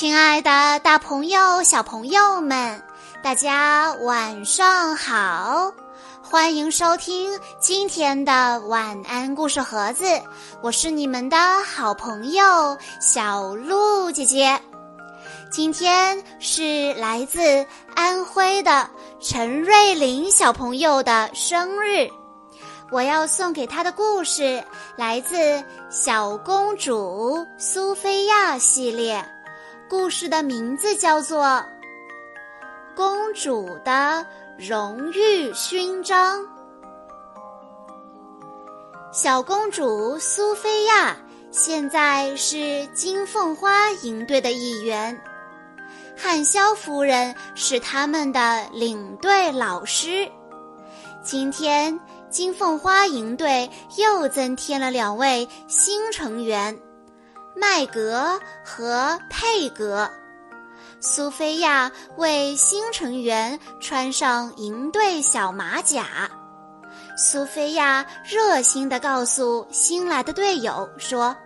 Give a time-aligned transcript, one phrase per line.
[0.00, 2.82] 亲爱的，大朋友、小朋友们，
[3.22, 5.70] 大家晚上好！
[6.22, 10.06] 欢迎收听今天的晚安故事盒子，
[10.62, 12.42] 我是你们的好朋友
[12.98, 14.58] 小鹿姐姐。
[15.50, 18.88] 今天是来自安徽的
[19.20, 22.08] 陈瑞林小朋友的生日，
[22.90, 24.64] 我要送给他的故事
[24.96, 25.36] 来自
[25.90, 29.22] 《小公主苏菲亚》系列。
[29.90, 31.42] 故事的名字叫做
[32.94, 34.24] 《公主的
[34.56, 36.40] 荣誉勋章》。
[39.12, 41.16] 小公主苏菲亚
[41.50, 45.20] 现在是金凤花营队的一员，
[46.16, 50.30] 汉萧夫人是他们的领队老师。
[51.24, 56.80] 今天，金凤花营队又增添了两位新成员。
[57.54, 60.08] 麦格和佩格，
[61.00, 66.30] 苏菲亚为新成员穿上营队小马甲。
[67.16, 71.36] 苏菲亚热心地告诉新来的队友说：“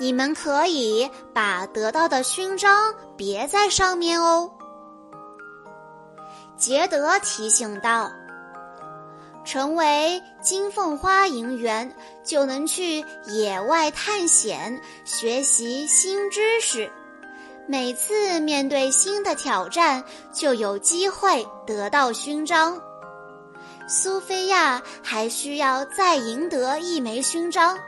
[0.00, 4.50] 你们可以把得到的勋章别在上面哦。”
[6.56, 8.10] 杰德提醒道。
[9.44, 11.92] 成为金凤花营员，
[12.24, 16.90] 就能去野外探险，学习新知识。
[17.66, 22.80] 每次面对新的挑战，就有机会得到勋章。
[23.88, 27.78] 苏菲亚还需要再赢得一枚勋章，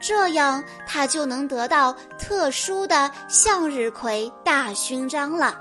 [0.00, 5.60] 这样她就能得到特殊的向日葵大勋章了。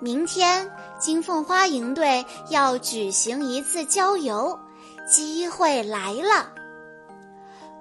[0.00, 0.70] 明天。
[0.98, 4.58] 金凤花营队要举行一次郊游，
[5.06, 6.48] 机会来了。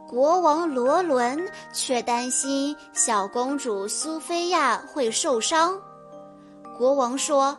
[0.10, 5.80] 国王罗伦却担心小公主苏菲亚会受伤。
[6.78, 7.58] 国王说：“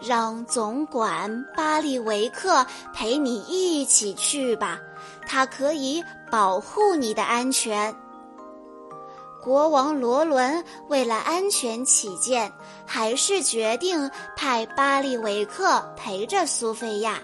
[0.00, 4.78] 让总管巴利维克陪你一起去吧，
[5.26, 7.94] 他可以保护你的安全。”
[9.44, 12.50] 国王罗伦为了安全起见，
[12.86, 17.20] 还是决定派巴利维克陪着苏菲亚。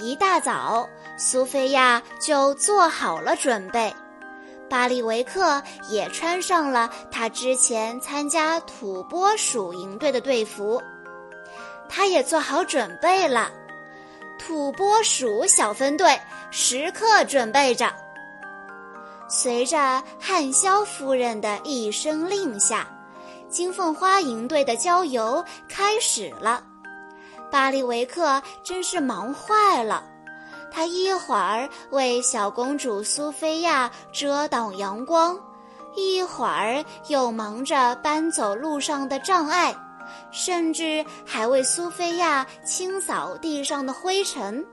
[0.00, 0.84] 一大早，
[1.16, 3.94] 苏菲亚就做好了准备，
[4.68, 10.82] 巴利维克也穿上了他之前参加土拨鼠营队的队服，
[11.88, 13.48] 他也做好准备了。
[14.40, 17.94] 土拨鼠小分队时刻准备着。
[19.28, 22.86] 随着汉萧夫人的一声令下，
[23.48, 26.62] 金凤花营队的郊游开始了。
[27.50, 30.04] 巴利维克真是忙坏了，
[30.72, 35.38] 他一会儿为小公主苏菲亚遮挡阳光，
[35.94, 39.74] 一会儿又忙着搬走路上的障碍，
[40.30, 44.64] 甚至还为苏菲亚清扫地上的灰尘。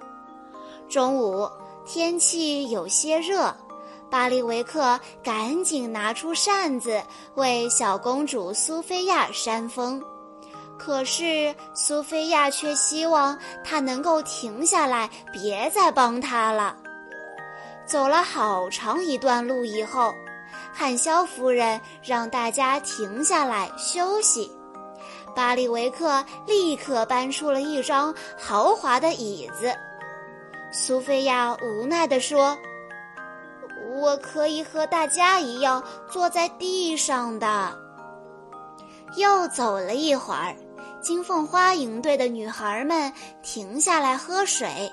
[0.90, 1.50] 中午，
[1.86, 3.56] 天气有些热。
[4.14, 7.02] 巴利维克赶紧拿出扇子
[7.34, 10.00] 为小公主苏菲亚扇风，
[10.78, 16.78] 可是苏菲亚却希望他能够停下来，别再帮她了。
[17.88, 20.14] 走了好长一段路以后，
[20.72, 24.52] 汉肖夫人让大家停下来休息。
[25.36, 29.74] 巴利维克立刻搬出了一张豪华的椅子。
[30.72, 32.56] 苏菲亚无奈地说。
[34.04, 35.82] 我可以和大家一样
[36.12, 37.80] 坐在地上的。
[39.16, 40.54] 又走了一会儿，
[41.02, 44.92] 金凤花营队的女孩们停下来喝水。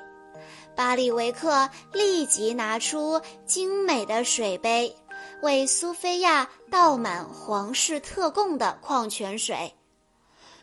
[0.77, 4.95] 巴里维克立即拿出精美的水杯，
[5.43, 9.75] 为苏菲亚倒满皇室特供的矿泉水。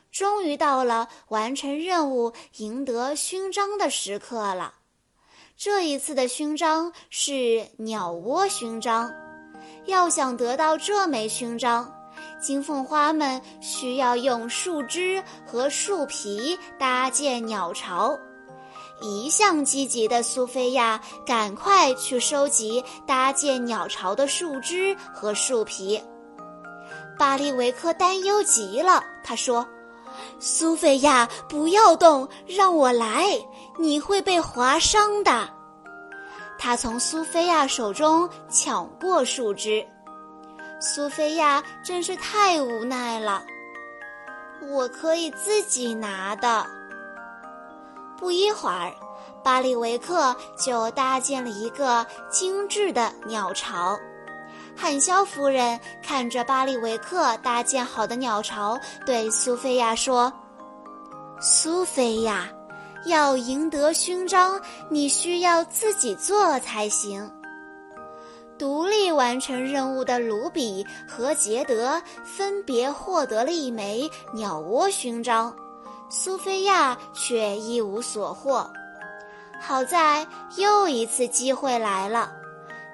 [0.10, 4.76] 终于到了完成任务、赢得勋章的时刻了。
[5.60, 9.12] 这一次的勋章是鸟窝勋章，
[9.88, 11.92] 要想得到这枚勋章，
[12.40, 18.16] 金凤花们需要用树枝和树皮搭建鸟巢。
[19.02, 26.00] 一向积极的苏菲亚赶快去收集搭建鸟巢的树枝和树皮。
[27.18, 29.68] 巴利维克担忧极了，他说
[30.40, 33.26] ：“苏菲亚，不要动，让我来。”
[33.80, 35.48] 你会被划伤的。
[36.58, 39.86] 他从苏菲亚手中抢过树枝，
[40.82, 43.44] 苏菲亚真是太无奈了。
[44.72, 46.66] 我可以自己拿的。
[48.18, 48.92] 不一会儿，
[49.44, 53.96] 巴利维克就搭建了一个精致的鸟巢。
[54.78, 60.32] 汉肖夫人看着巴里维克搭建好的鸟巢，对苏菲亚说
[61.42, 62.48] ：“苏菲亚，
[63.06, 67.30] 要赢得勋章，你需要自己做才行。”
[68.58, 75.54] 独立完成任务的卢比和杰德分别获得了一枚鸟窝勋章，
[76.10, 78.68] 苏菲亚却一无所获。
[79.60, 80.26] 好在
[80.56, 82.32] 又一次机会来了。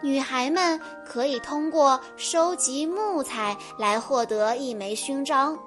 [0.04, 0.78] 女孩们
[1.08, 5.58] 可以通过收集木材来获得一枚勋章，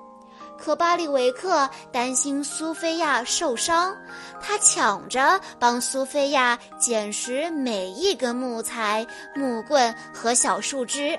[0.59, 3.97] 可巴里维克担心苏菲亚受伤，
[4.39, 11.19] 他抢着帮苏菲亚捡拾每一根木材、木棍和小树枝。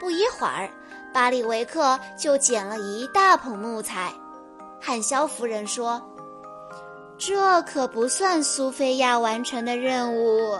[0.00, 0.70] 不一会儿，
[1.12, 4.10] 巴里维克就捡了一大捧木材。
[4.80, 6.02] 汉肖夫人说
[7.18, 10.58] ：“这可不算苏菲亚完成的任务。”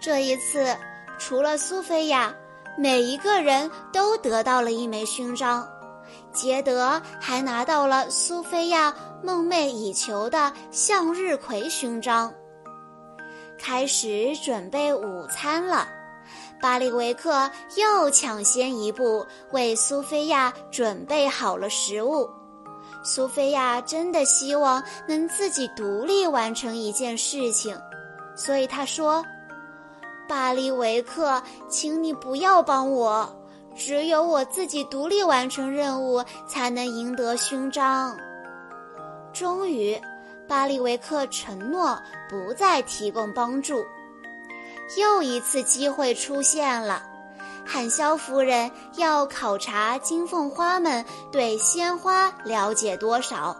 [0.00, 0.74] 这一次，
[1.18, 2.34] 除了苏菲亚，
[2.78, 5.68] 每一个人都得到了一枚勋章。
[6.32, 12.32] 杰德还拿到了苏菲亚梦寐以求的向日葵勋章。
[13.58, 15.86] 开始准备午餐了，
[16.62, 22.26] 巴里维克又抢先一步为苏菲亚准备好了食物。
[23.04, 27.78] 苏菲亚真的希望能自己独立完成一件事情，
[28.34, 29.22] 所以她说。
[30.30, 33.28] 巴利维克，请你不要帮我，
[33.74, 38.16] 只有我自己独立完成任务，才能赢得勋章。
[39.32, 40.00] 终于，
[40.46, 41.98] 巴利维克承诺
[42.28, 43.84] 不再提供帮助。
[44.96, 47.02] 又一次机会出现了，
[47.66, 53.56] 汉肖夫人要考察金凤花们对鲜花了解多少。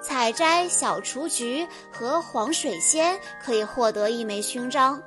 [0.00, 5.02] 采摘小雏菊和黄水仙可以获得一枚勋章。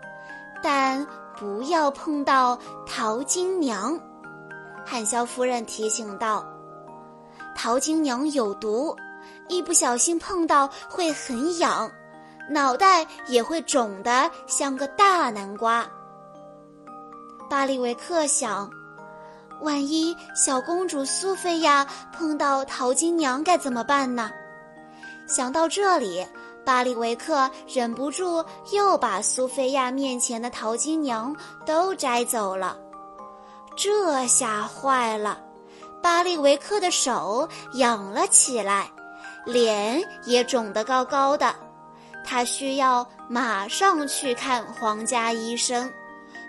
[0.63, 1.06] 但
[1.38, 2.57] 不要碰到
[2.88, 4.00] 淘金娘，
[4.86, 6.45] 汉萧夫人提醒道
[7.54, 8.95] ：“淘金娘有毒，
[9.50, 11.92] 一不小心碰到会很痒，
[12.50, 15.86] 脑袋也会肿得像个大南瓜。”
[17.50, 18.71] 巴利维克想
[19.62, 24.31] ：“万一小公主苏菲亚碰到淘金娘该怎么办呢？”
[25.27, 26.25] 想到这里。
[26.65, 32.77] 巴里维克忍不住又把苏菲亚面前的淘金娘都摘走了，
[33.75, 35.39] 这下坏了，
[36.01, 38.89] 巴里维克的手痒了起来，
[39.45, 41.54] 脸也肿得高高的，
[42.25, 45.92] 他需要马上去看皇家医生。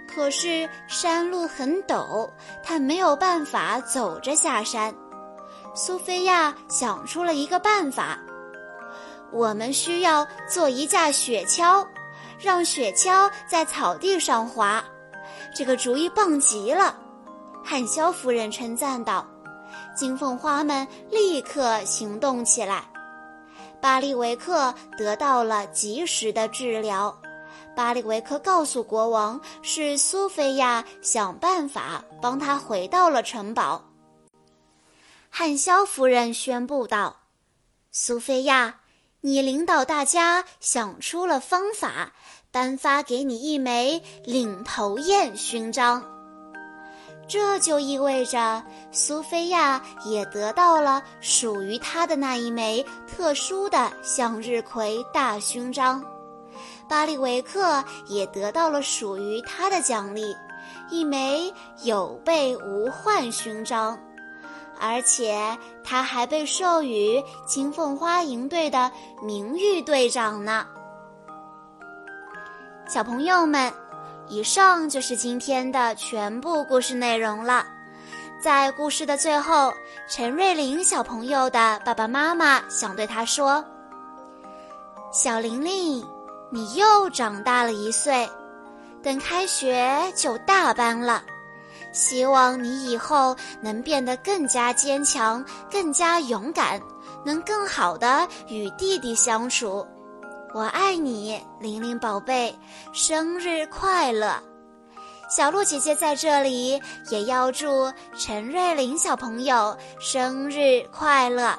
[0.07, 2.31] 可是山路很陡，
[2.63, 4.95] 他没有办法走着下山。
[5.75, 8.17] 苏菲亚想出了一个办法。
[9.35, 11.85] 我们需要做一架雪橇，
[12.39, 14.83] 让雪橇在草地上滑。
[15.53, 16.97] 这个主意棒极了，
[17.65, 19.27] 汉肖夫人称赞道。
[19.97, 22.85] 金凤花们立刻行动起来。
[23.81, 27.17] 巴利维克得到了及时的治疗。
[27.75, 33.83] 巴利维克告诉国王，是苏菲亚想办法帮他回到了城堡。
[35.29, 37.17] 汉肖夫人宣布道
[37.91, 38.77] ：“苏菲亚。”
[39.27, 42.13] 你领导大家想出了方法，
[42.51, 46.05] 颁发给你一枚领头雁勋章。
[47.27, 48.63] 这就意味着
[48.93, 56.05] 苏菲亚也得到了属于她的那一枚特殊的向日葵大勋章，
[56.87, 60.37] 巴利维克也得到了属于他的奖励，
[60.91, 61.51] 一枚
[61.83, 63.99] 有备无患勋章。
[64.81, 68.91] 而且他还被授予金凤花营队的
[69.23, 70.67] 名誉队长呢。
[72.87, 73.73] 小朋友们，
[74.29, 77.65] 以上就是今天的全部故事内容了。
[78.43, 79.73] 在故事的最后，
[80.07, 83.65] 陈瑞玲小朋友的爸爸妈妈想对他说
[85.11, 86.07] ：“小玲玲，
[86.51, 88.29] 你又长大了一岁，
[89.03, 91.23] 等开学就大班了。”
[91.95, 96.79] 希望你以后能变得更加坚强、更加勇敢，
[97.25, 99.87] 能更好的与弟弟相处。
[100.53, 102.55] 我爱你，玲玲宝贝，
[102.93, 104.35] 生日快乐！
[105.31, 111.59] 小鹿姐姐在这里也要祝陈瑞玲小朋友生日快乐。